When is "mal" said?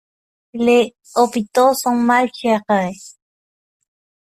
1.95-2.27